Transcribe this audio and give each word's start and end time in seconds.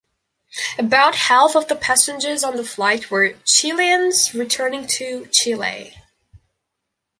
About 0.79 1.13
half 1.13 1.55
of 1.55 1.67
the 1.67 1.75
passengers 1.75 2.43
on 2.43 2.55
the 2.55 2.63
flight 2.63 3.11
were 3.11 3.33
Chileans 3.45 4.33
returning 4.33 4.87
to 4.87 5.27
Chile. 5.27 5.93